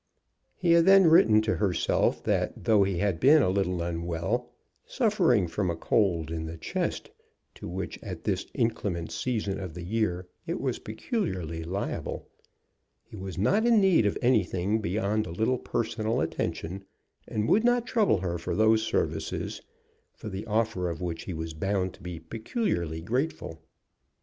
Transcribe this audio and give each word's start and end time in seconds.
He 0.55 0.71
had 0.71 0.85
then 0.85 1.05
written 1.05 1.43
to 1.43 1.57
herself 1.57 2.23
that, 2.23 2.63
though 2.63 2.81
he 2.81 2.97
had 2.97 3.19
been 3.19 3.43
a 3.43 3.51
little 3.51 3.83
unwell, 3.83 4.49
"suffering 4.83 5.47
from 5.47 5.69
a 5.69 5.75
cold 5.75 6.31
in 6.31 6.47
the 6.47 6.57
chest, 6.57 7.11
to 7.53 7.67
which 7.69 7.99
at 8.01 8.23
this 8.23 8.47
inclement 8.55 9.11
season 9.11 9.59
of 9.59 9.75
the 9.75 9.83
year 9.83 10.27
it 10.47 10.59
was 10.59 10.79
peculiarly 10.79 11.63
liable," 11.63 12.27
he 13.03 13.15
was 13.15 13.37
not 13.37 13.63
in 13.67 13.79
need 13.79 14.07
of 14.07 14.17
anything 14.23 14.81
beyond 14.81 15.27
a 15.27 15.31
little 15.31 15.59
personal 15.59 16.19
attention, 16.19 16.83
and 17.27 17.47
would 17.47 17.63
not 17.63 17.85
trouble 17.85 18.21
her 18.21 18.39
for 18.39 18.55
those 18.55 18.81
services, 18.81 19.61
for 20.15 20.29
the 20.29 20.47
offer 20.47 20.89
of 20.89 20.99
which 20.99 21.25
he 21.25 21.33
was 21.35 21.53
bound 21.53 21.93
to 21.93 22.01
be 22.01 22.19
peculiarly 22.19 23.01
grateful. 23.03 23.61